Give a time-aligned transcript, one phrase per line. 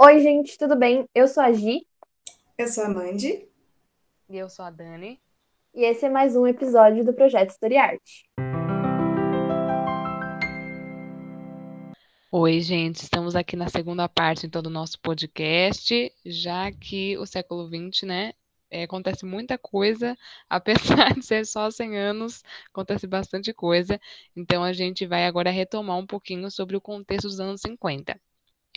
[0.00, 1.08] Oi, gente, tudo bem?
[1.12, 1.84] Eu sou a Gi
[2.56, 3.48] Eu sou a Mandy.
[4.30, 5.20] E eu sou a Dani.
[5.74, 8.00] e esse é mais um episódio do Projeto Story Art.
[12.30, 17.66] Oi, gente, estamos aqui na segunda parte então do nosso podcast, já que o século
[17.66, 18.32] XX, né,
[18.70, 20.16] é, acontece muita coisa,
[20.48, 24.00] apesar de ser só 100 anos, acontece bastante coisa.
[24.36, 28.16] Então a gente vai agora retomar um pouquinho sobre o contexto dos anos 50.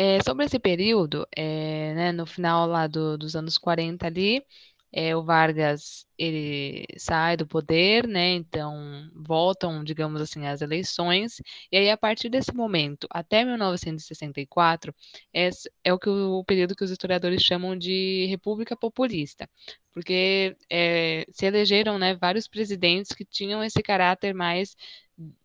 [0.04, 4.44] É, sobre esse período, é, né, no final lá do- dos anos 40 ali,
[4.92, 8.32] é, o Vargas ele sai do poder, né?
[8.32, 8.76] Então
[9.16, 11.36] voltam, digamos assim, as eleições.
[11.72, 14.94] E aí, a partir desse momento até 1964,
[15.34, 15.50] é,
[15.84, 19.48] é o que o período que os historiadores chamam de República Populista,
[19.94, 24.76] porque é, se elegeram, né, vários presidentes que tinham esse caráter mais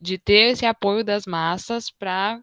[0.01, 2.41] de ter esse apoio das massas para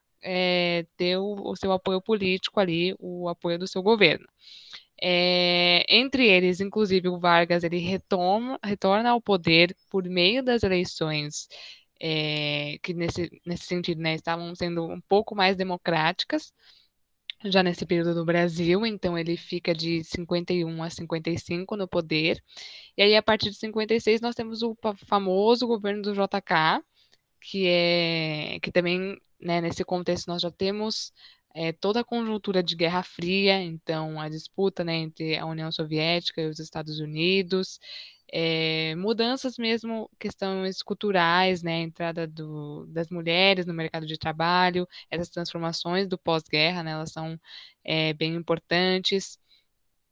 [0.97, 4.25] ter o, o seu apoio político ali, o apoio do seu governo.
[5.01, 11.47] É, entre eles, inclusive, o Vargas ele retoma, retorna ao poder por meio das eleições,
[11.99, 16.53] é, que nesse, nesse sentido né, estavam sendo um pouco mais democráticas,
[17.45, 22.41] já nesse período do Brasil, então ele fica de 51 a 55 no poder,
[22.97, 26.81] e aí a partir de 56 nós temos o famoso governo do JK,
[27.43, 31.13] que é que também, né, nesse contexto nós já temos
[31.53, 36.41] é, toda a conjuntura de Guerra Fria, então a disputa, né, entre a União Soviética
[36.41, 37.79] e os Estados Unidos,
[38.31, 44.87] é, mudanças mesmo, questões culturais, né, a entrada do, das mulheres no mercado de trabalho,
[45.11, 47.39] essas transformações do pós-guerra, né, elas são
[47.83, 49.37] é, bem importantes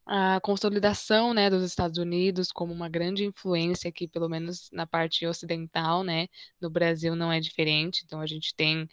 [0.05, 5.25] a consolidação, né, dos Estados Unidos como uma grande influência aqui, pelo menos na parte
[5.25, 6.27] ocidental, né,
[6.59, 8.87] no Brasil não é diferente, então a gente tem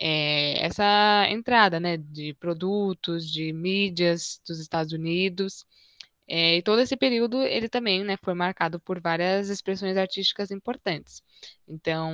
[0.00, 5.66] é, essa entrada, né, de produtos, de mídias dos Estados Unidos,
[6.30, 11.22] é, e todo esse período ele também, né, foi marcado por várias expressões artísticas importantes.
[11.66, 12.12] Então,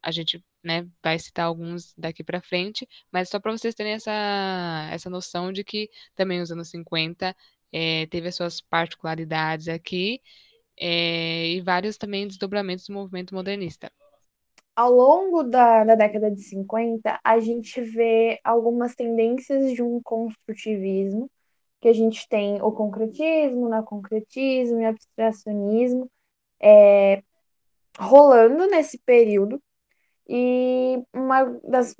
[0.00, 4.88] a gente, né, vai citar alguns daqui para frente, mas só para vocês terem essa,
[4.92, 7.34] essa noção de que também os anos 50
[7.72, 10.20] é, teve as suas particularidades aqui,
[10.78, 13.90] é, e vários também desdobramentos do movimento modernista.
[14.74, 21.30] Ao longo da, da década de 50, a gente vê algumas tendências de um construtivismo,
[21.80, 26.10] que a gente tem o concretismo, o concretismo e o abstracionismo
[26.60, 27.22] é,
[27.98, 29.62] rolando nesse período.
[30.28, 31.94] E uma das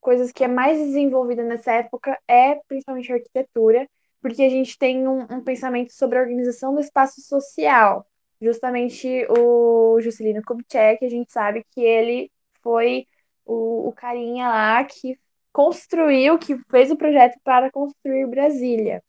[0.00, 3.88] coisas que é mais desenvolvida nessa época é principalmente a arquitetura,
[4.20, 8.06] porque a gente tem um, um pensamento sobre a organização do espaço social.
[8.40, 12.30] Justamente o Juscelino Kubitschek, a gente sabe que ele
[12.62, 13.06] foi
[13.44, 15.18] o, o carinha lá que
[15.52, 19.02] construiu, que fez o projeto para construir Brasília.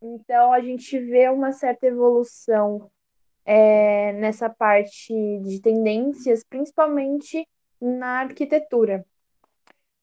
[0.00, 2.90] Então a gente vê uma certa evolução
[3.44, 7.46] é, nessa parte de tendências, principalmente
[7.80, 9.04] na arquitetura.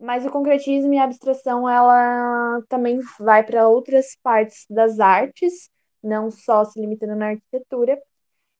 [0.01, 5.69] Mas o concretismo e a abstração, ela também vai para outras partes das artes,
[6.03, 8.01] não só se limitando na arquitetura.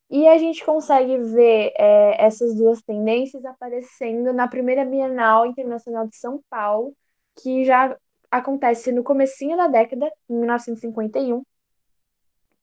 [0.08, 6.16] E a gente consegue ver é, essas duas tendências aparecendo na primeira Bienal Internacional de
[6.16, 6.94] São Paulo,
[7.34, 7.96] que já
[8.30, 11.42] acontece no comecinho da década, em 1951.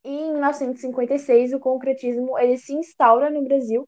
[0.06, 3.86] E em 1956, o concretismo ele se instaura no Brasil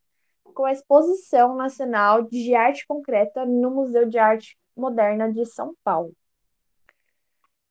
[0.53, 6.13] com a Exposição Nacional de Arte Concreta no Museu de Arte Moderna de São Paulo.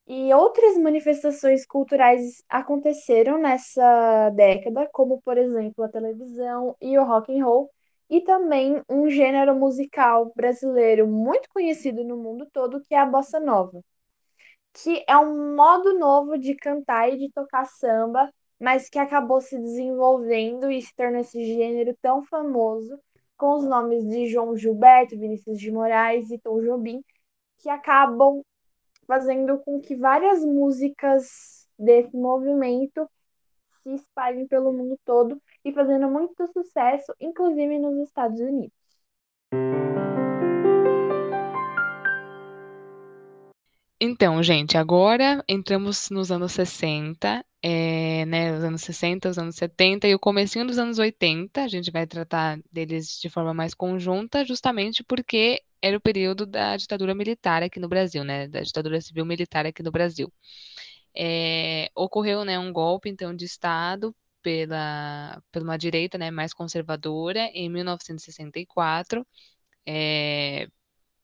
[0.07, 7.31] E outras manifestações culturais aconteceram nessa década, como por exemplo a televisão e o rock
[7.31, 7.69] and roll,
[8.09, 13.39] e também um gênero musical brasileiro muito conhecido no mundo todo, que é a bossa
[13.39, 13.81] nova,
[14.73, 18.29] que é um modo novo de cantar e de tocar samba,
[18.59, 22.99] mas que acabou se desenvolvendo e se tornou esse gênero tão famoso,
[23.41, 27.03] com os nomes de João Gilberto, Vinícius de Moraes e Tom Jobim,
[27.57, 28.43] que acabam
[29.07, 33.09] fazendo com que várias músicas desse movimento
[33.81, 38.77] se espalhem pelo mundo todo e fazendo muito sucesso, inclusive nos Estados Unidos.
[44.03, 50.07] Então, gente, agora entramos nos anos 60, é, né, os anos 60, os anos 70
[50.07, 54.43] e o comecinho dos anos 80, a gente vai tratar deles de forma mais conjunta,
[54.43, 59.23] justamente porque era o período da ditadura militar aqui no Brasil, né, da ditadura civil
[59.23, 60.33] militar aqui no Brasil.
[61.15, 67.41] É, ocorreu, né, um golpe, então, de Estado pela, pela uma direita, né, mais conservadora
[67.53, 69.25] em 1964,
[69.85, 70.67] é,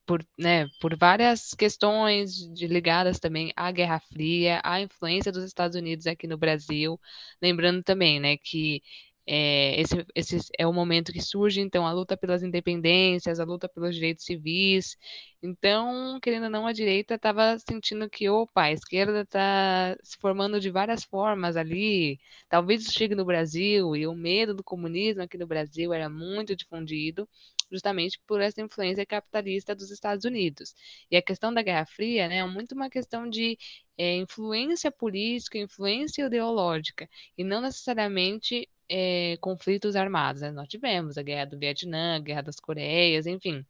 [0.07, 5.75] por, né, por várias questões de, ligadas também à Guerra Fria, à influência dos Estados
[5.75, 6.99] Unidos aqui no Brasil.
[7.41, 8.81] Lembrando também, né, que
[9.29, 13.67] é, esse, esse é o momento que surge, então, a luta pelas independências, a luta
[13.67, 14.97] pelos direitos civis.
[15.43, 20.59] Então, querendo ou não, a direita estava sentindo que, opa, a esquerda está se formando
[20.59, 22.19] de várias formas ali.
[22.49, 26.55] Talvez isso chegue no Brasil, e o medo do comunismo aqui no Brasil era muito
[26.55, 27.27] difundido
[27.71, 30.73] justamente por essa influência capitalista dos Estados Unidos.
[31.11, 33.57] E a questão da Guerra Fria né, é muito uma questão de
[33.97, 40.41] é, influência política, influência ideológica, e não necessariamente é, conflitos armados.
[40.41, 40.51] Né?
[40.51, 43.65] Nós tivemos a Guerra do Vietnã, a Guerra das Coreias, enfim.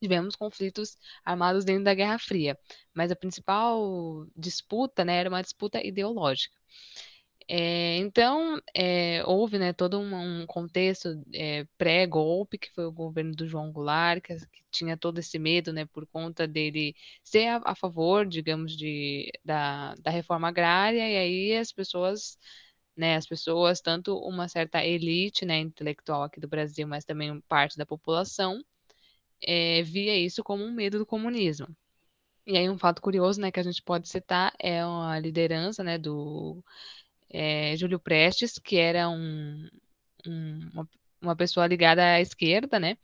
[0.00, 2.56] Tivemos conflitos armados dentro da Guerra Fria,
[2.94, 6.56] mas a principal disputa né, era uma disputa ideológica.
[7.50, 13.34] É, então, é, houve né, todo um, um contexto é, pré-golpe, que foi o governo
[13.34, 17.62] do João Goulart, que, que, tinha todo esse medo né, por conta dele ser a,
[17.64, 22.38] a favor, digamos, de, da, da reforma agrária, e aí as pessoas
[22.96, 27.78] né, as pessoas, tanto uma certa elite, né, intelectual aqui do Brasil, mas também parte
[27.78, 28.62] da população,
[29.42, 31.68] é, via isso como um medo do comunismo.
[32.46, 35.98] E aí um fato curioso, né, que a gente pode citar é a liderança, né,
[35.98, 36.64] do
[37.30, 39.68] é, Júlio Prestes, que era um,
[40.26, 40.88] um, uma,
[41.20, 42.96] uma pessoa ligada à esquerda, né?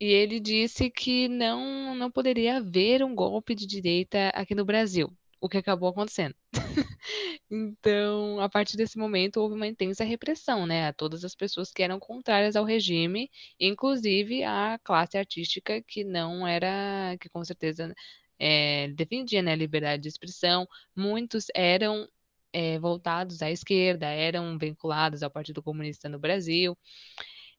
[0.00, 5.12] E ele disse que não, não poderia haver um golpe de direita aqui no Brasil,
[5.38, 6.34] o que acabou acontecendo.
[7.50, 11.82] então, a partir desse momento, houve uma intensa repressão, né, a todas as pessoas que
[11.82, 17.94] eram contrárias ao regime, inclusive a classe artística que não era, que com certeza
[18.38, 20.66] é, defendia né, a liberdade de expressão.
[20.96, 22.08] Muitos eram
[22.52, 26.76] é, voltados à esquerda, eram vinculados ao Partido Comunista no Brasil,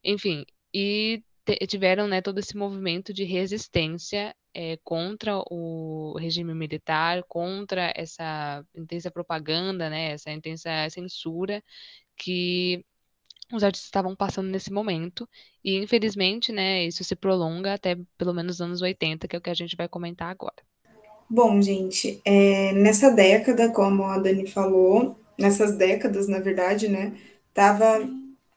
[0.03, 1.23] enfim, e
[1.67, 9.11] tiveram né, todo esse movimento de resistência é, contra o regime militar, contra essa intensa
[9.11, 11.63] propaganda, né, essa intensa censura
[12.15, 12.85] que
[13.53, 15.27] os artistas estavam passando nesse momento.
[15.63, 19.41] E, infelizmente, né, isso se prolonga até pelo menos os anos 80, que é o
[19.41, 20.63] que a gente vai comentar agora.
[21.33, 27.13] Bom, gente, é, nessa década, como a Dani falou, nessas décadas, na verdade, né,
[27.53, 27.99] tava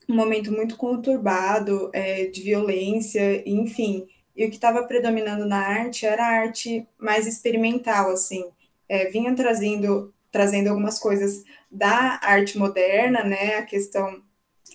[0.09, 6.05] um momento muito conturbado é, de violência, enfim, e o que estava predominando na arte
[6.05, 8.45] era a arte mais experimental, assim,
[8.89, 14.21] é, vinha trazendo, trazendo algumas coisas da arte moderna, né, a questão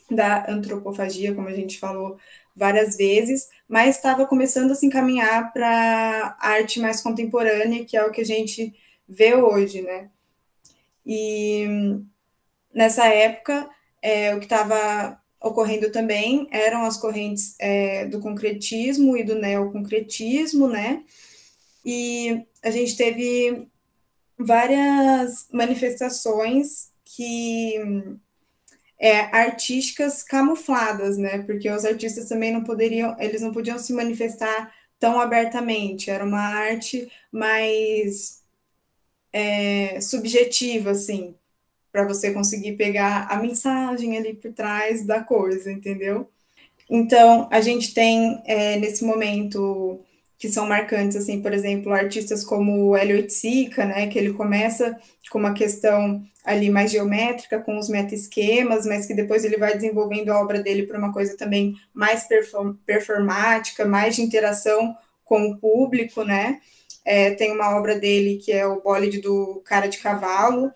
[0.10, 2.18] da antropofagia, como a gente falou
[2.56, 8.12] várias vezes, mas estava começando a se encaminhar para arte mais contemporânea, que é o
[8.12, 8.74] que a gente
[9.08, 10.10] vê hoje, né?
[11.06, 11.68] E
[12.74, 13.70] nessa época,
[14.02, 20.68] é, o que estava ocorrendo também eram as correntes é, do concretismo e do neoconcretismo,
[20.68, 21.04] né?
[21.86, 23.68] E a gente teve
[24.38, 27.76] várias manifestações que
[29.00, 31.40] é, artísticas camufladas, né?
[31.44, 36.12] Porque os artistas também não poderiam, eles não podiam se manifestar tão abertamente.
[36.12, 38.44] Era uma arte mais
[39.32, 41.36] é, subjetiva, assim,
[41.92, 46.30] para você conseguir pegar a mensagem ali por trás da coisa, entendeu?
[46.90, 50.04] Então, a gente tem é, nesse momento
[50.40, 54.98] que são marcantes, assim, por exemplo, artistas como o Elliot Sica, né, que ele começa
[55.30, 60.30] com uma questão ali mais geométrica, com os meta-esquemas, mas que depois ele vai desenvolvendo
[60.30, 65.58] a obra dele para uma coisa também mais perform performática, mais de interação com o
[65.58, 66.62] público, né,
[67.06, 70.72] é, tem uma obra dele que é o Bólide do Cara de Cavalo,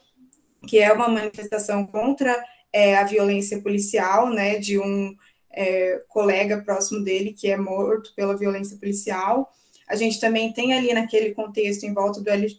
[0.67, 5.15] que é uma manifestação contra é, a violência policial, né, de um
[5.53, 9.53] é, colega próximo dele que é morto pela violência policial.
[9.93, 12.49] A gente também tem ali naquele contexto, em volta do Hélio,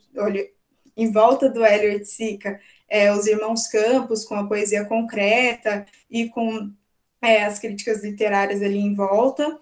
[0.96, 6.70] em volta do Hélio Sica, é, os irmãos Campos, com a poesia concreta e com
[7.20, 9.58] é, as críticas literárias ali em volta.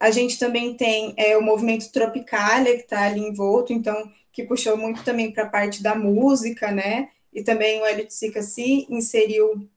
[0.00, 4.78] A gente também tem é, o movimento Tropicália, que está ali envolto, então, que puxou
[4.78, 7.10] muito também para a parte da música, né?
[7.34, 9.68] E também o Hélio Sica se inseriu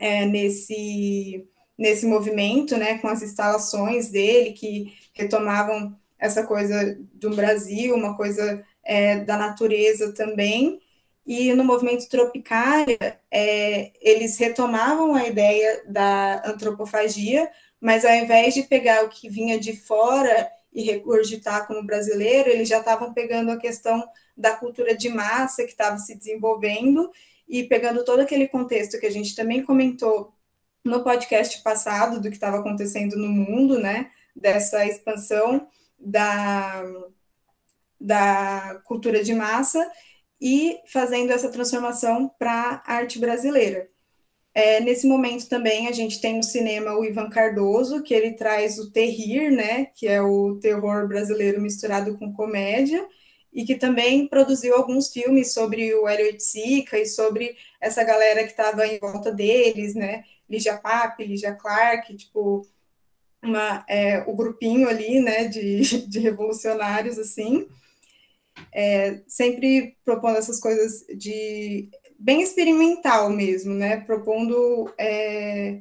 [0.00, 1.46] é, nesse,
[1.78, 8.64] nesse movimento, né, com as instalações dele, que retomavam essa coisa do Brasil, uma coisa
[8.84, 10.80] é, da natureza também.
[11.26, 17.50] E no movimento Tropicália, é, eles retomavam a ideia da antropofagia,
[17.80, 22.68] mas ao invés de pegar o que vinha de fora e regurgitar como brasileiro, eles
[22.68, 24.04] já estavam pegando a questão
[24.36, 27.10] da cultura de massa que estava se desenvolvendo
[27.48, 30.32] e pegando todo aquele contexto que a gente também comentou
[30.84, 35.68] no podcast passado do que estava acontecendo no mundo, né, dessa expansão
[36.02, 36.84] da,
[38.00, 39.90] da cultura de massa
[40.40, 43.88] e fazendo essa transformação para a arte brasileira.
[44.54, 48.78] É, nesse momento também a gente tem no cinema o Ivan Cardoso, que ele traz
[48.78, 53.06] o terrir, né, que é o terror brasileiro misturado com comédia,
[53.52, 58.50] e que também produziu alguns filmes sobre o Hélio Oiticica e sobre essa galera que
[58.50, 62.66] estava em volta deles, né, Lígia Pape, Lígia Clark, tipo,
[63.42, 67.66] uma, é, o grupinho ali, né, de, de revolucionários, assim,
[68.72, 73.98] é, sempre propondo essas coisas de bem experimental mesmo, né?
[73.98, 75.80] Propondo é,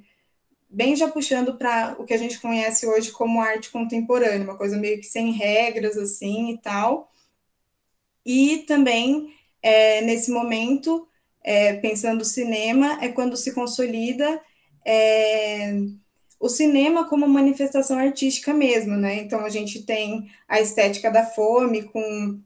[0.70, 4.78] bem já puxando para o que a gente conhece hoje como arte contemporânea, uma coisa
[4.78, 7.12] meio que sem regras assim e tal.
[8.26, 11.08] E também é, nesse momento,
[11.44, 14.42] é, pensando o cinema, é quando se consolida
[14.86, 15.74] é,
[16.42, 19.22] o cinema como manifestação artística mesmo, né?
[19.22, 22.42] Então a gente tem a estética da fome com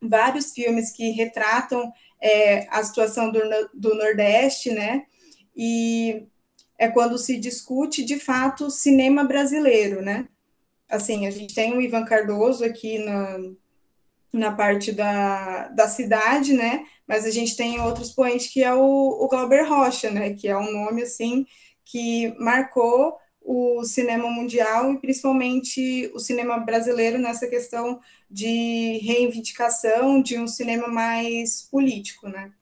[0.00, 3.40] vários filmes que retratam é, a situação do,
[3.72, 5.06] do Nordeste, né?
[5.56, 6.26] E
[6.78, 10.28] é quando se discute, de fato, cinema brasileiro, né?
[10.86, 13.38] Assim, a gente tem o Ivan Cardoso aqui na,
[14.34, 16.84] na parte da, da cidade, né?
[17.08, 20.34] Mas a gente tem outros poentes que é o, o Glauber Rocha, né?
[20.34, 21.46] Que é um nome, assim,
[21.86, 23.16] que marcou
[23.52, 27.98] o cinema mundial e principalmente o cinema brasileiro nessa questão
[28.30, 32.52] de reivindicação de um cinema mais político, né?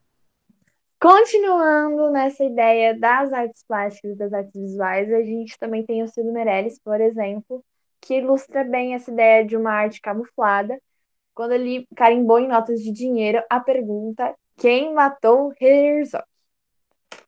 [0.98, 6.08] Continuando nessa ideia das artes plásticas e das artes visuais, a gente também tem o
[6.08, 7.62] Ciro Meirelles, por exemplo,
[8.00, 10.80] que ilustra bem essa ideia de uma arte camuflada,
[11.34, 16.24] quando ele carimbou em notas de dinheiro a pergunta: quem matou Herzog?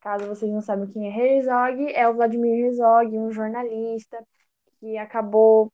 [0.00, 4.18] Caso vocês não saibam quem é Herzog, é o Vladimir Herzog, um jornalista
[4.78, 5.72] que acabou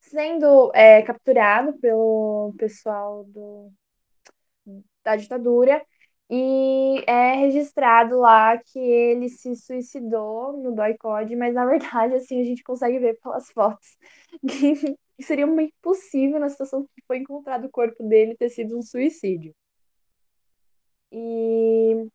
[0.00, 3.72] sendo é, capturado pelo pessoal do,
[5.02, 5.84] da ditadura
[6.30, 12.44] e é registrado lá que ele se suicidou no DOI-CODE, mas na verdade, assim, a
[12.44, 13.98] gente consegue ver pelas fotos
[15.16, 18.82] que seria meio impossível na situação que foi encontrado o corpo dele ter sido um
[18.82, 19.54] suicídio.
[21.12, 22.08] E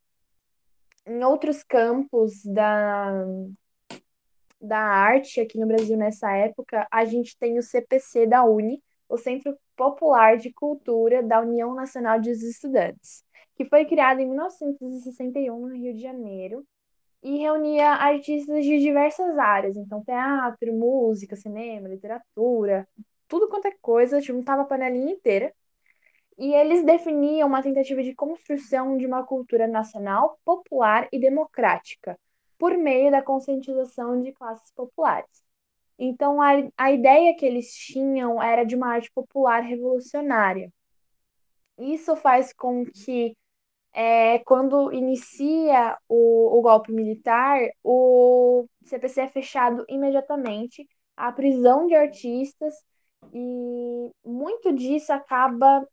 [1.10, 3.26] em outros campos da,
[4.62, 9.18] da arte aqui no Brasil nessa época, a gente tem o CPC da UNE, o
[9.18, 13.24] Centro Popular de Cultura da União Nacional dos Estudantes,
[13.56, 16.64] que foi criado em 1961 no Rio de Janeiro
[17.24, 22.88] e reunia artistas de diversas áreas, então teatro, música, cinema, literatura,
[23.28, 25.54] tudo quanto é coisa, juntava a panelinha inteira
[26.40, 32.18] e eles definiam uma tentativa de construção de uma cultura nacional, popular e democrática,
[32.58, 35.44] por meio da conscientização de classes populares.
[35.98, 40.72] Então, a, a ideia que eles tinham era de uma arte popular revolucionária.
[41.78, 43.36] Isso faz com que,
[43.92, 51.96] é, quando inicia o, o golpe militar, o CPC é fechado imediatamente, a prisão de
[51.96, 52.74] artistas,
[53.34, 55.86] e muito disso acaba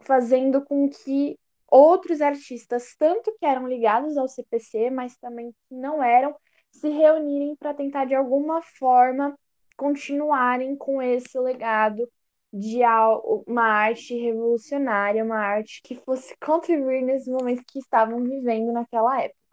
[0.00, 6.02] fazendo com que outros artistas, tanto que eram ligados ao CPC, mas também que não
[6.02, 6.34] eram,
[6.70, 9.36] se reunirem para tentar de alguma forma
[9.76, 12.08] continuarem com esse legado
[12.52, 12.80] de
[13.46, 19.44] uma arte revolucionária, uma arte que fosse contribuir nesse momento que estavam vivendo naquela época.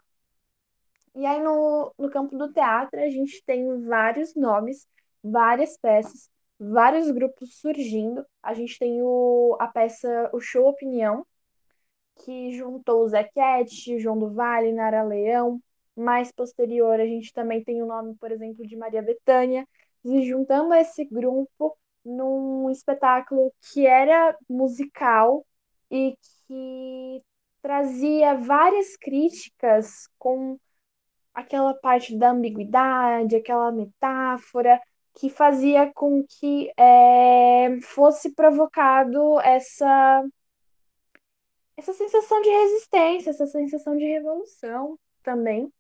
[1.16, 4.88] E aí, no, no campo do teatro, a gente tem vários nomes,
[5.24, 6.30] várias peças
[6.62, 8.25] vários grupos surgindo.
[8.44, 11.25] A gente tem o, a peça O Show Opinião,
[12.24, 15.62] que juntou o Cat, João do Vale, Nara Leão.
[15.96, 19.68] Mais posterior, a gente também tem o nome, por exemplo, de Maria Bethânia.
[20.06, 25.46] E juntando esse grupo num espetáculo que era musical
[25.89, 26.15] e
[26.48, 27.24] que
[27.62, 30.60] trazia várias críticas com
[31.34, 34.82] aquela parte da ambiguidade, aquela metáfora,
[35.13, 40.24] que fazia com que é, fosse provocado essa
[41.77, 45.72] essa sensação de resistência, essa sensação de revolução também.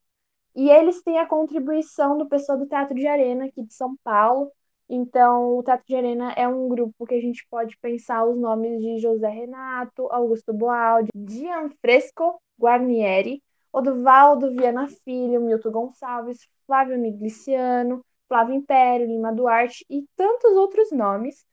[0.55, 4.51] E eles têm a contribuição do pessoal do Teatro de Arena aqui de São Paulo.
[4.89, 8.81] Então, o Teatro de Arena é um grupo que a gente pode pensar os nomes
[8.81, 18.55] de José Renato, Augusto Boaldi, Gianfresco Guarnieri, Oduvaldo Viana Filho, Milton Gonçalves, Flávio Migliciano, Flávio
[18.55, 21.45] Império, Lima Duarte e tantos outros nomes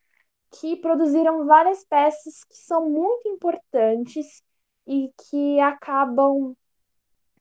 [0.53, 4.45] que produziram várias peças que são muito importantes
[4.87, 6.55] e que acabam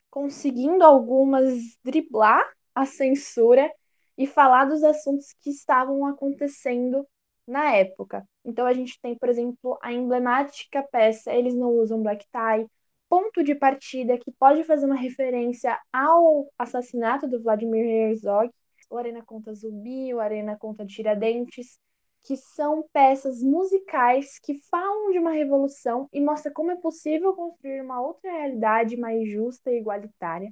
[0.10, 1.54] conseguindo algumas
[1.84, 3.72] driblar a censura
[4.18, 7.08] e falar dos assuntos que estavam acontecendo
[7.46, 8.28] na época.
[8.44, 12.68] Então a gente tem, por exemplo, a emblemática peça Eles Não Usam Black Tie,
[13.08, 18.52] ponto de partida que pode fazer uma referência ao assassinato do Vladimir Herzog,
[18.90, 21.80] o Arena Conta Zumbi, o Arena Conta Tiradentes,
[22.24, 27.82] que são peças musicais que falam de uma revolução e mostra como é possível construir
[27.82, 30.52] uma outra realidade mais justa e igualitária.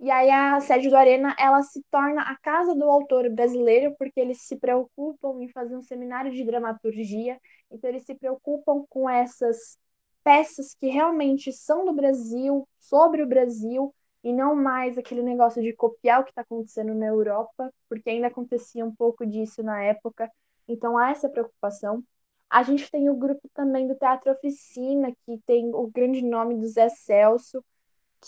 [0.00, 4.20] E aí a sede do Arena, ela se torna a casa do autor brasileiro, porque
[4.20, 7.38] eles se preocupam em fazer um seminário de dramaturgia,
[7.70, 9.78] então eles se preocupam com essas
[10.22, 13.94] peças que realmente são do Brasil, sobre o Brasil,
[14.24, 18.28] e não mais aquele negócio de copiar o que está acontecendo na Europa, porque ainda
[18.28, 20.30] acontecia um pouco disso na época.
[20.66, 22.02] Então há essa preocupação.
[22.48, 26.66] A gente tem o grupo também do Teatro Oficina, que tem o grande nome do
[26.66, 27.62] Zé Celso,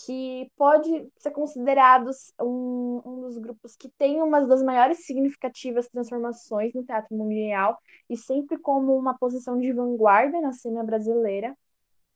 [0.05, 6.73] que pode ser considerado um, um dos grupos que tem uma das maiores significativas transformações
[6.75, 11.57] no teatro mundial e sempre como uma posição de vanguarda na cena brasileira.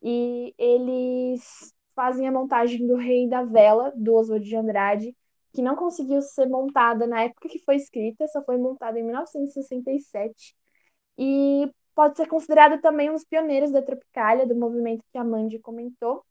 [0.04, 5.16] E eles fazem a montagem do Rei da Vela, do Oswald de Andrade,
[5.54, 10.56] que não conseguiu ser montada na época que foi escrita, só foi montada em 1967.
[11.18, 15.60] E pode ser considerado também um dos pioneiros da Tropicália, do movimento que a Mandy
[15.60, 16.24] comentou.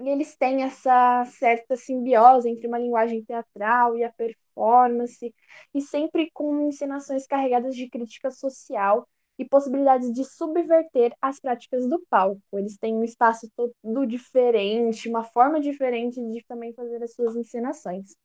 [0.00, 5.34] E eles têm essa certa simbiose entre uma linguagem teatral e a performance,
[5.74, 9.06] e sempre com encenações carregadas de crítica social
[9.42, 12.40] e possibilidades de subverter as práticas do palco.
[12.54, 18.16] Eles têm um espaço todo diferente, uma forma diferente de também fazer as suas encenações.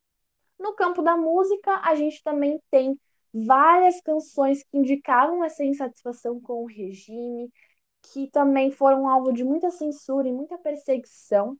[0.58, 2.98] No campo da música, a gente também tem
[3.32, 7.50] várias canções que indicavam essa insatisfação com o regime,
[8.02, 11.56] que também foram alvo de muita censura e muita perseguição,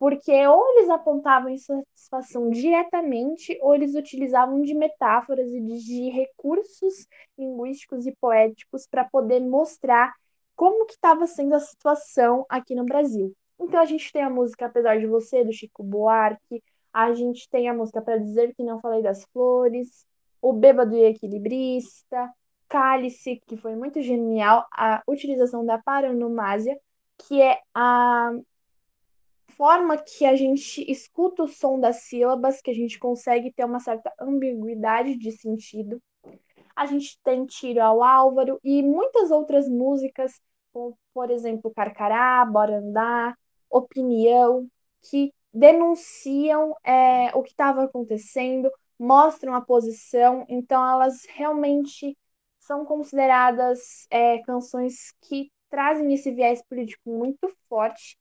[0.00, 8.06] porque ou eles apontavam insatisfação diretamente, ou eles utilizavam de metáforas e de recursos linguísticos
[8.06, 10.14] e poéticos para poder mostrar
[10.56, 13.36] como que estava sendo a situação aqui no Brasil.
[13.60, 16.62] Então a gente tem a música Apesar de Você, do Chico Buarque,
[16.94, 20.06] a gente tem a música Para Dizer Que Não Falei das Flores,
[20.40, 22.32] O Bêbado e Equilibrista,
[22.70, 26.80] Cálice, que foi muito genial, a utilização da paronomásia,
[27.18, 28.32] que é a
[29.60, 33.78] forma que a gente escuta o som das sílabas, que a gente consegue ter uma
[33.78, 36.02] certa ambiguidade de sentido.
[36.74, 40.40] A gente tem Tiro ao Álvaro e muitas outras músicas,
[40.72, 43.36] como, por exemplo, Carcará, Bora Andar,
[43.68, 44.66] Opinião,
[45.02, 52.16] que denunciam é, o que estava acontecendo, mostram a posição, então elas realmente
[52.58, 58.16] são consideradas é, canções que trazem esse viés político muito forte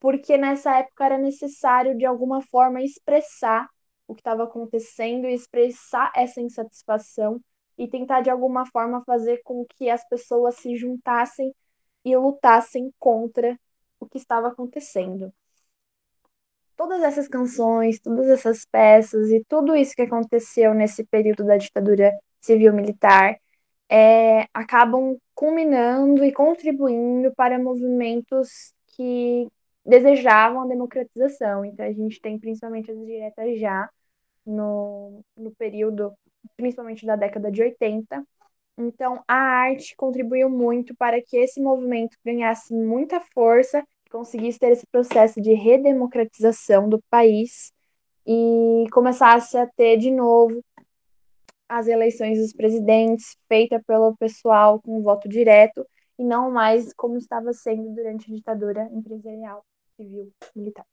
[0.00, 3.68] porque nessa época era necessário, de alguma forma, expressar
[4.08, 7.40] o que estava acontecendo, expressar essa insatisfação
[7.78, 11.54] e tentar, de alguma forma, fazer com que as pessoas se juntassem
[12.04, 13.58] e lutassem contra
[14.00, 15.32] o que estava acontecendo.
[16.76, 22.10] Todas essas canções, todas essas peças e tudo isso que aconteceu nesse período da ditadura
[22.40, 23.38] civil-militar
[23.86, 29.46] é, acabam culminando e contribuindo para movimentos que
[29.84, 31.64] desejavam a democratização.
[31.64, 33.88] Então, a gente tem principalmente as diretas já
[34.44, 36.12] no, no período,
[36.56, 38.24] principalmente da década de 80.
[38.78, 44.86] Então, a arte contribuiu muito para que esse movimento ganhasse muita força, conseguisse ter esse
[44.86, 47.72] processo de redemocratização do país
[48.26, 50.62] e começasse a ter de novo
[51.68, 55.86] as eleições dos presidentes feitas pelo pessoal com voto direto
[56.18, 59.64] e não mais como estava sendo durante a ditadura empresarial
[60.00, 60.86] civil militar.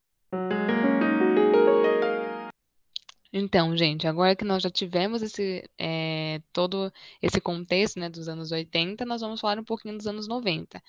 [3.32, 6.92] Então, gente, agora que nós já tivemos esse, é, todo
[7.22, 10.82] esse contexto, né, dos anos 80, nós vamos falar um pouquinho dos anos 90,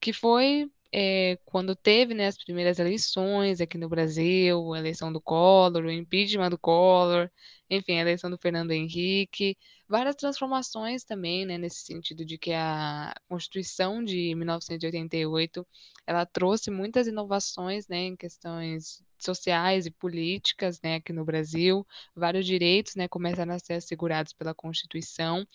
[0.00, 5.20] que foi é, quando teve, né, as primeiras eleições aqui no Brasil, a eleição do
[5.20, 7.30] Collor, o impeachment do Collor,
[7.70, 9.56] enfim, a eleição do Fernando Henrique,
[9.88, 15.66] várias transformações também, né, nesse sentido de que a Constituição de 1988,
[16.06, 22.44] ela trouxe muitas inovações, né, em questões sociais e políticas, né, aqui no Brasil, vários
[22.44, 25.46] direitos, né, começaram a ser assegurados pela Constituição,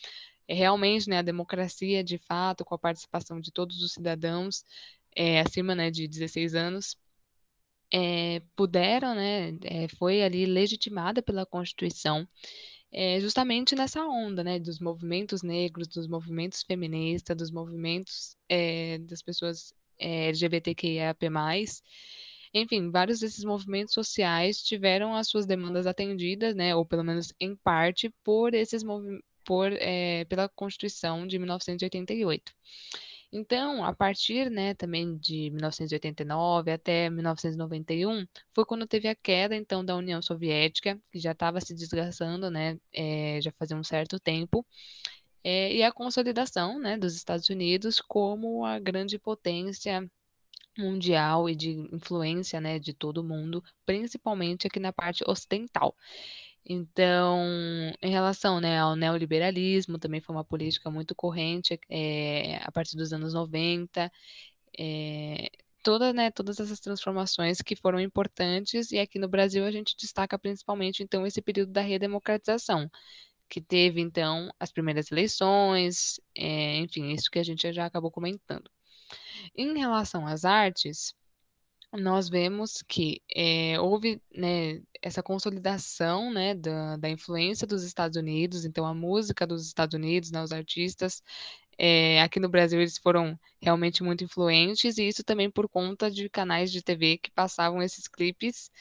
[0.47, 4.63] é realmente, né, a democracia, de fato, com a participação de todos os cidadãos,
[5.17, 6.95] é, acima, né, de 16 anos,
[7.93, 12.27] é, puderam, né, é, foi ali legitimada pela Constituição,
[12.91, 19.21] é, justamente nessa onda, né, dos movimentos negros, dos movimentos feministas, dos movimentos é, das
[19.23, 21.25] pessoas é, LGBTQIAP+,
[22.53, 27.56] enfim, vários desses movimentos sociais tiveram as suas demandas atendidas, né, ou pelo menos em
[27.56, 28.84] parte, por esses
[29.43, 32.53] por, é, pela Constituição de 1988.
[33.31, 39.83] Então, a partir, né, também de 1989 até 1991, foi quando teve a queda, então,
[39.83, 44.65] da União Soviética, que já estava se desgastando, né, é, já fazia um certo tempo,
[45.43, 50.09] é, e a consolidação, né, dos Estados Unidos como a grande potência
[50.77, 55.95] mundial e de influência, né, de todo mundo, principalmente aqui na parte ocidental.
[56.69, 57.39] Então,
[58.01, 63.13] em relação, né, ao neoliberalismo, também foi uma política muito corrente é, a partir dos
[63.13, 64.12] anos 90.
[64.77, 65.49] É,
[65.82, 70.38] toda, né, todas essas transformações que foram importantes, e aqui no Brasil a gente destaca
[70.38, 72.89] principalmente, então, esse período da redemocratização,
[73.49, 78.69] que teve, então, as primeiras eleições, é, enfim, isso que a gente já acabou comentando.
[79.56, 81.15] Em relação às artes,
[81.93, 88.65] nós vemos que é, houve né, essa consolidação né, da, da, influência dos Estados Unidos,
[88.65, 91.23] então a música dos Estados Unidos, né, os artistas,
[91.78, 96.30] é, aqui no Brasil eles foram realmente muito influentes, e isso também por conta de
[96.30, 98.71] canais de TV que passavam esses clipes,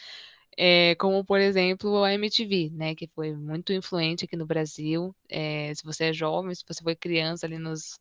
[0.59, 5.14] é, como por exemplo a MTV, né, que foi muito influente aqui no Brasil.
[5.75, 8.01] se você é jovem, se você foi criança ali nos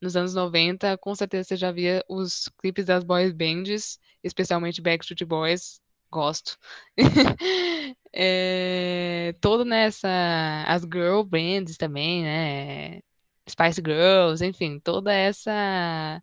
[0.00, 5.24] nos anos 90, com certeza você já via os clipes das boys bands, especialmente Backstreet
[5.24, 5.80] Boys.
[6.10, 6.58] Gosto.
[8.12, 10.08] é, todo nessa.
[10.66, 13.00] As girl bands também, né?
[13.48, 16.22] Spice Girls, enfim, toda essa.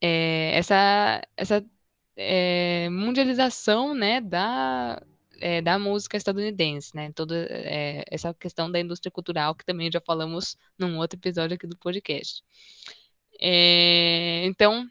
[0.00, 1.64] É, essa essa
[2.16, 5.02] é, mundialização né, da,
[5.44, 7.12] é, da música estadunidense, né?
[7.12, 11.66] Toda é, essa questão da indústria cultural que também já falamos num outro episódio aqui
[11.66, 12.42] do podcast.
[13.38, 14.88] É, então,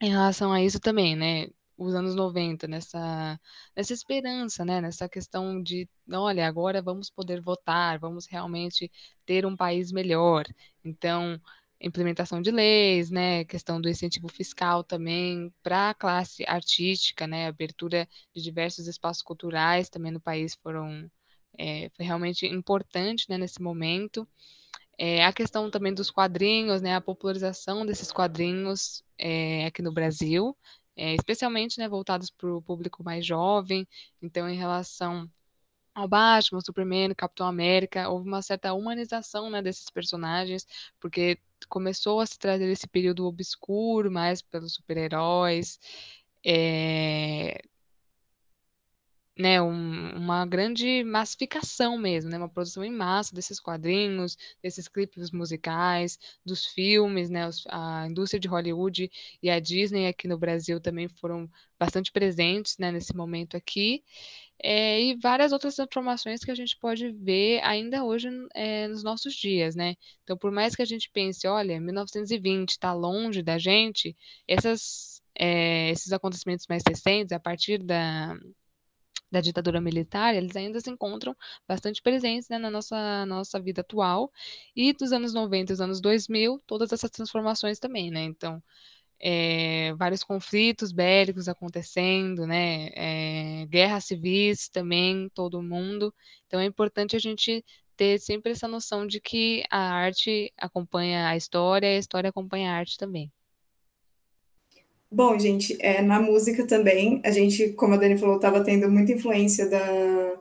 [0.00, 1.48] em relação a isso também, né?
[1.76, 3.40] Os anos 90, nessa,
[3.74, 4.80] nessa esperança, né?
[4.80, 8.88] Nessa questão de, olha, agora vamos poder votar, vamos realmente
[9.26, 10.44] ter um país melhor.
[10.84, 11.40] Então,
[11.80, 18.08] implementação de leis, né, questão do incentivo fiscal também para a classe artística, né, abertura
[18.34, 21.10] de diversos espaços culturais também no país foram
[21.58, 24.26] é, foi realmente importante, né, nesse momento.
[24.98, 30.56] É, a questão também dos quadrinhos, né, a popularização desses quadrinhos é, aqui no Brasil,
[30.96, 33.86] é, especialmente, né, voltados para o público mais jovem.
[34.22, 35.30] Então, em relação
[35.94, 40.66] ao Batman, Superman, Capitão América, houve uma certa humanização, né, desses personagens,
[41.00, 41.38] porque
[41.70, 45.78] começou a se trazer esse período obscuro mais pelos super-heróis,
[46.44, 47.60] é,
[49.38, 55.30] né, um, uma grande massificação mesmo, né, uma produção em massa desses quadrinhos, desses clipes
[55.30, 59.10] musicais, dos filmes, né, os, a indústria de Hollywood
[59.42, 64.04] e a Disney aqui no Brasil também foram bastante presentes, né, nesse momento aqui,
[64.62, 69.34] é, e várias outras transformações que a gente pode ver ainda hoje é, nos nossos
[69.34, 69.96] dias, né?
[70.22, 75.90] Então, por mais que a gente pense, olha, 1920 está longe da gente, essas, é,
[75.90, 78.36] esses acontecimentos mais recentes, a partir da,
[79.30, 81.34] da ditadura militar, eles ainda se encontram
[81.66, 84.30] bastante presentes né, na nossa, nossa vida atual.
[84.74, 88.24] E dos anos 90 e dos anos 2000, todas essas transformações também, né?
[88.24, 88.62] Então,
[89.20, 92.88] é, vários conflitos bélicos acontecendo, né?
[92.94, 96.12] É, guerras civis também, todo mundo.
[96.46, 97.64] Então é importante a gente
[97.96, 102.70] ter sempre essa noção de que a arte acompanha a história e a história acompanha
[102.70, 103.30] a arte também.
[105.12, 109.12] Bom, gente, é, na música também, a gente, como a Dani falou, estava tendo muita
[109.12, 110.38] influência da,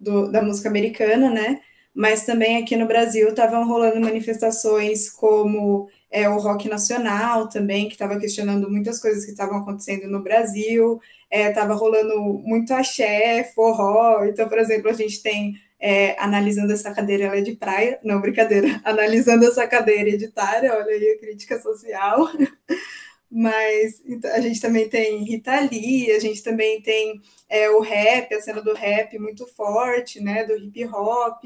[0.00, 1.60] do, da música americana, né?
[1.92, 7.94] Mas também aqui no Brasil estavam rolando manifestações como é, o rock nacional também, que
[7.94, 14.24] estava questionando muitas coisas que estavam acontecendo no Brasil, estava é, rolando muito axé, forró,
[14.24, 18.20] então, por exemplo, a gente tem, é, analisando essa cadeira, ela é de praia, não,
[18.20, 22.30] brincadeira, analisando essa cadeira editária, olha aí a crítica social,
[23.28, 28.32] mas então, a gente também tem Rita Lee, a gente também tem é, o rap,
[28.32, 31.42] a cena do rap muito forte, né, do hip hop,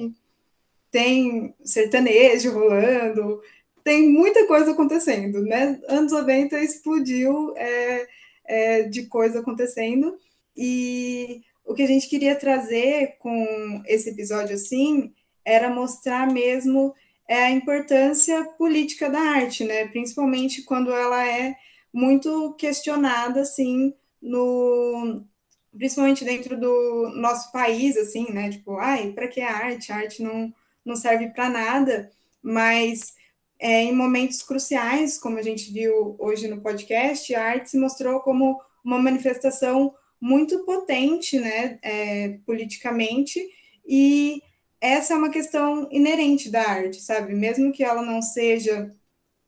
[0.91, 3.41] tem sertanejo rolando,
[3.89, 5.81] tem muita coisa acontecendo, né?
[5.89, 8.07] Anos 90 explodiu é,
[8.45, 10.15] é, de coisa acontecendo,
[10.55, 15.11] e o que a gente queria trazer com esse episódio assim
[15.43, 16.95] era mostrar mesmo
[17.27, 19.87] é, a importância política da arte, né?
[19.89, 21.57] Principalmente quando ela é
[21.91, 25.23] muito questionada assim no
[25.75, 28.51] principalmente dentro do nosso país assim, né?
[28.51, 29.91] Tipo, ai, para que a arte?
[29.91, 30.53] A arte não
[30.85, 32.11] não serve para nada,
[32.43, 33.17] mas
[33.59, 38.21] é, em momentos cruciais, como a gente viu hoje no podcast, a arte se mostrou
[38.21, 43.41] como uma manifestação muito potente, né, é, politicamente,
[43.87, 44.43] e
[44.81, 47.35] essa é uma questão inerente da arte, sabe?
[47.35, 48.95] Mesmo que ela não seja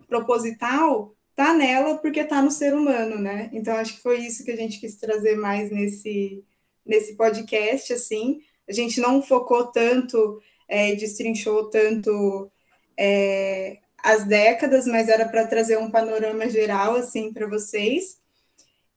[0.09, 3.49] proposital, tá nela porque tá no ser humano, né?
[3.53, 6.45] Então acho que foi isso que a gente quis trazer mais nesse
[6.85, 8.41] nesse podcast, assim.
[8.69, 12.51] A gente não focou tanto, é, destrinchou tanto
[12.97, 18.19] é, as décadas, mas era para trazer um panorama geral, assim, para vocês.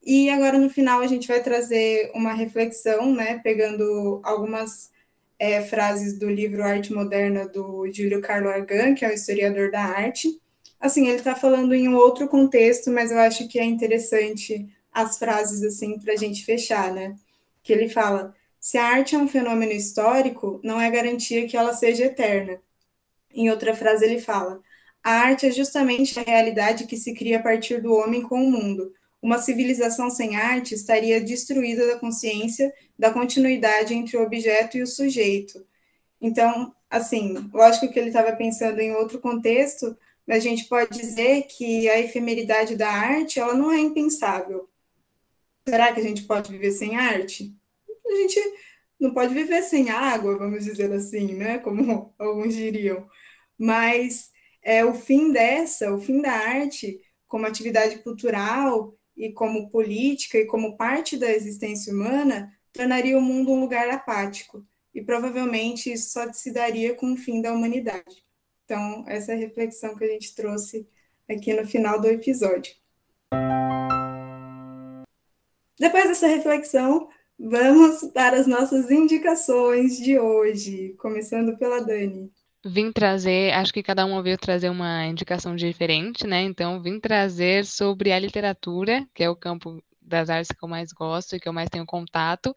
[0.02, 4.92] E agora, no final, a gente vai trazer uma reflexão, né, pegando algumas
[5.40, 9.82] é, frases do livro Arte Moderna do Júlio Carlo Argan, que é o historiador da
[9.82, 10.40] arte.
[10.80, 15.18] Assim, ele está falando em um outro contexto, mas eu acho que é interessante as
[15.18, 17.16] frases, assim, para a gente fechar, né?
[17.64, 21.74] Que ele fala: se a arte é um fenômeno histórico, não é garantia que ela
[21.74, 22.62] seja eterna.
[23.34, 24.62] Em outra frase, ele fala:
[25.04, 28.52] a arte é justamente a realidade que se cria a partir do homem com o
[28.52, 34.84] mundo uma civilização sem arte estaria destruída da consciência da continuidade entre o objeto e
[34.84, 35.66] o sujeito.
[36.20, 41.44] Então, assim, lógico que ele estava pensando em outro contexto, mas a gente pode dizer
[41.44, 44.68] que a efemeridade da arte, ela não é impensável.
[45.66, 47.56] Será que a gente pode viver sem arte?
[48.06, 48.42] A gente
[49.00, 51.60] não pode viver sem água, vamos dizer assim, né?
[51.60, 53.08] Como alguns diriam.
[53.58, 54.32] Mas
[54.64, 60.46] é o fim dessa, o fim da arte como atividade cultural e como política e
[60.46, 66.32] como parte da existência humana, tornaria o mundo um lugar apático, e provavelmente isso só
[66.32, 68.24] se daria com o fim da humanidade.
[68.64, 70.88] Então, essa é a reflexão que a gente trouxe
[71.30, 72.74] aqui no final do episódio.
[75.80, 82.32] Depois dessa reflexão, vamos para as nossas indicações de hoje, começando pela Dani
[82.66, 86.42] vim trazer, acho que cada um veio trazer uma indicação diferente, né?
[86.44, 90.92] Então, vim trazer sobre a literatura, que é o campo das artes que eu mais
[90.92, 92.56] gosto e que eu mais tenho contato.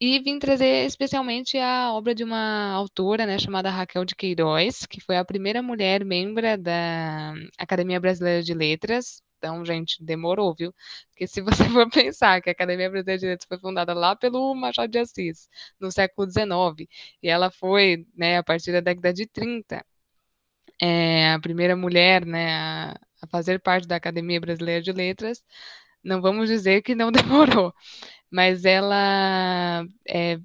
[0.00, 5.00] E vim trazer especialmente a obra de uma autora, né, chamada Raquel de Queiroz, que
[5.00, 10.74] foi a primeira mulher membro da Academia Brasileira de Letras, então, gente, demorou, viu?
[11.10, 14.54] Porque se você for pensar que a Academia Brasileira de Letras foi fundada lá pelo
[14.54, 15.48] Machado de Assis,
[15.80, 16.88] no século XIX,
[17.22, 19.84] e ela foi, né, a partir da década de 30,
[20.80, 25.42] é, a primeira mulher, né, a, a fazer parte da Academia Brasileira de Letras,
[26.02, 27.74] não vamos dizer que não demorou,
[28.30, 30.38] mas ela é,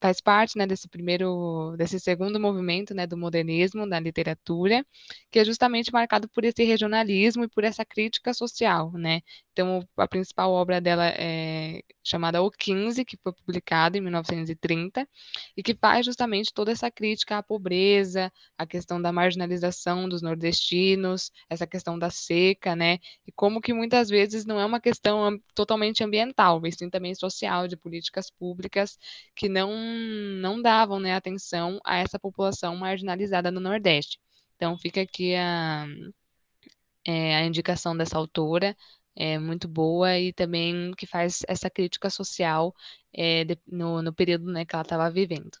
[0.00, 4.84] faz parte, né, desse primeiro, desse segundo movimento, né, do modernismo na literatura,
[5.30, 9.20] que é justamente marcado por esse regionalismo e por essa crítica social, né?
[9.52, 15.08] Então, a principal obra dela é chamada O 15, que foi publicada em 1930,
[15.56, 21.30] e que faz justamente toda essa crítica à pobreza, à questão da marginalização dos nordestinos,
[21.48, 22.98] essa questão da seca, né?
[23.26, 27.66] E como que muitas vezes não é uma questão totalmente ambiental, mas sim também social,
[27.68, 28.98] de políticas públicas
[29.34, 29.72] que não,
[30.40, 34.18] não davam né, atenção a essa população marginalizada no Nordeste.
[34.56, 35.86] Então, fica aqui a,
[37.04, 38.76] é, a indicação dessa autora,
[39.16, 42.74] é muito boa e também que faz essa crítica social
[43.12, 45.58] é, de, no, no período né, que ela estava vivendo.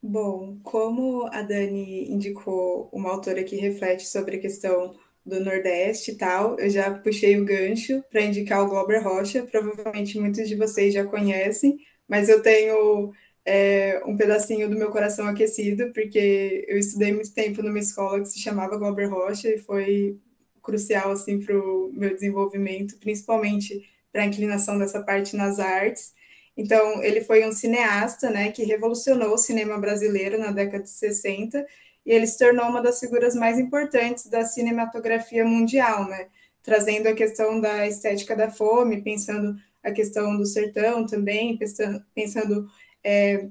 [0.00, 4.94] Bom, como a Dani indicou uma autora que reflete sobre a questão
[5.26, 9.42] do Nordeste e tal, eu já puxei o gancho para indicar o Glauber Rocha.
[9.42, 13.12] Provavelmente muitos de vocês já conhecem, mas eu tenho
[13.44, 18.28] é, um pedacinho do meu coração aquecido, porque eu estudei muito tempo numa escola que
[18.28, 20.18] se chamava Glauber Rocha e foi
[20.62, 26.12] crucial assim para o meu desenvolvimento, principalmente para a inclinação dessa parte nas artes.
[26.56, 31.64] Então, ele foi um cineasta, né, que revolucionou o cinema brasileiro na década de 60
[32.04, 36.26] e ele se tornou uma das figuras mais importantes da cinematografia mundial, né,
[36.62, 42.68] trazendo a questão da estética da fome, pensando a questão do sertão também, pensando, pensando
[43.04, 43.46] é,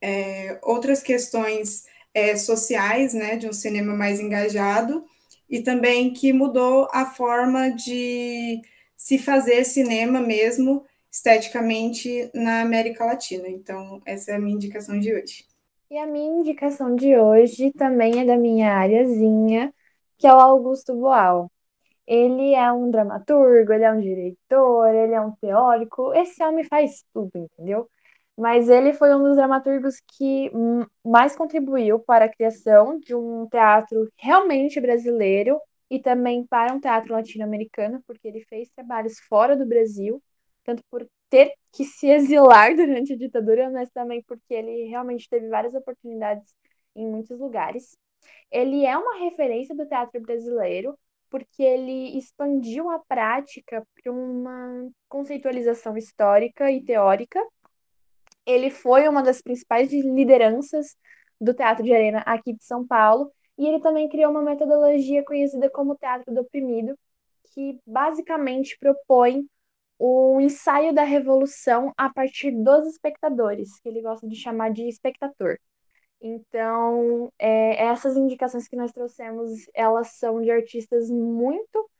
[0.00, 5.04] é, outras questões é, sociais, né, de um cinema mais engajado
[5.48, 8.60] e também que mudou a forma de
[8.96, 13.48] se fazer cinema mesmo esteticamente na América Latina.
[13.48, 15.44] Então, essa é a minha indicação de hoje.
[15.90, 19.72] E a minha indicação de hoje também é da minha áreazinha,
[20.18, 21.50] que é o Augusto Boal.
[22.06, 26.12] Ele é um dramaturgo, ele é um diretor, ele é um teórico.
[26.14, 27.88] Esse homem faz tudo, entendeu?
[28.38, 30.48] Mas ele foi um dos dramaturgos que
[31.04, 37.12] mais contribuiu para a criação de um teatro realmente brasileiro e também para um teatro
[37.12, 40.22] latino-americano, porque ele fez trabalhos fora do Brasil,
[40.64, 45.48] tanto por ter que se exilar durante a ditadura, mas também porque ele realmente teve
[45.48, 46.54] várias oportunidades
[46.94, 47.96] em muitos lugares.
[48.52, 50.96] Ele é uma referência do teatro brasileiro,
[51.28, 57.40] porque ele expandiu a prática para uma conceitualização histórica e teórica
[58.48, 60.96] ele foi uma das principais lideranças
[61.38, 63.30] do Teatro de Arena aqui de São Paulo.
[63.58, 66.98] E ele também criou uma metodologia conhecida como Teatro do Oprimido,
[67.52, 69.46] que basicamente propõe
[69.98, 75.58] o ensaio da revolução a partir dos espectadores, que ele gosta de chamar de espectador.
[76.20, 81.90] Então, é, essas indicações que nós trouxemos, elas são de artistas muito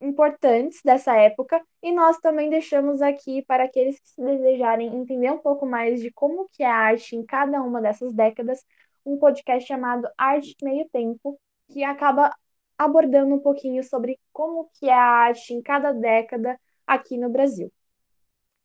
[0.00, 5.66] importantes dessa época, e nós também deixamos aqui para aqueles que desejarem entender um pouco
[5.66, 8.64] mais de como que é a arte em cada uma dessas décadas,
[9.04, 12.34] um podcast chamado Arte Meio Tempo, que acaba
[12.78, 17.70] abordando um pouquinho sobre como que é a arte em cada década aqui no Brasil.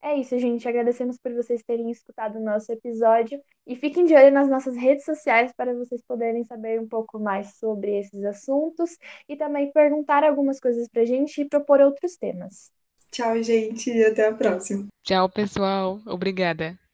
[0.05, 0.67] É isso, gente.
[0.67, 5.03] Agradecemos por vocês terem escutado o nosso episódio e fiquem de olho nas nossas redes
[5.03, 10.59] sociais para vocês poderem saber um pouco mais sobre esses assuntos e também perguntar algumas
[10.59, 12.71] coisas para a gente e propor outros temas.
[13.11, 14.85] Tchau, gente, e até a próxima.
[15.03, 15.99] Tchau, pessoal.
[16.05, 16.84] Obrigada.